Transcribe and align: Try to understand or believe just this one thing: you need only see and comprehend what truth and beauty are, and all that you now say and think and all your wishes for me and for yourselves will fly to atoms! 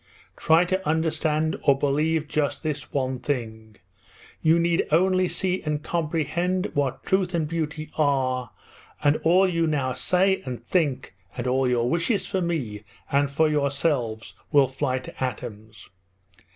Try 0.35 0.65
to 0.65 0.83
understand 0.89 1.59
or 1.61 1.77
believe 1.77 2.27
just 2.27 2.63
this 2.63 2.91
one 2.91 3.19
thing: 3.19 3.75
you 4.41 4.57
need 4.57 4.87
only 4.89 5.27
see 5.27 5.61
and 5.61 5.83
comprehend 5.83 6.71
what 6.73 7.03
truth 7.03 7.35
and 7.35 7.47
beauty 7.47 7.91
are, 7.99 8.49
and 9.03 9.17
all 9.17 9.43
that 9.45 9.51
you 9.53 9.67
now 9.67 9.93
say 9.93 10.41
and 10.43 10.65
think 10.65 11.13
and 11.37 11.45
all 11.45 11.69
your 11.69 11.87
wishes 11.87 12.25
for 12.25 12.41
me 12.41 12.81
and 13.11 13.29
for 13.29 13.47
yourselves 13.47 14.33
will 14.51 14.67
fly 14.67 14.97
to 14.97 15.23
atoms! 15.23 15.91